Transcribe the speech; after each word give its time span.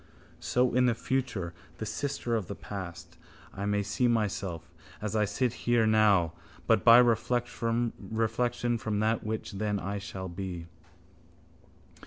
So 0.39 0.73
in 0.73 0.87
the 0.87 0.95
future, 0.95 1.53
the 1.77 1.85
sister 1.85 2.35
of 2.35 2.47
the 2.47 2.55
past, 2.55 3.17
I 3.53 3.67
may 3.67 3.83
see 3.83 4.07
myself 4.07 4.73
as 4.99 5.15
I 5.15 5.25
sit 5.25 5.53
here 5.69 5.85
now 5.85 6.33
but 6.65 6.83
by 6.83 6.97
reflection 6.97 7.93
from 8.79 8.99
that 9.01 9.23
which 9.23 9.51
then 9.51 9.79
I 9.79 9.99
shall 9.99 10.27
be. 10.27 10.65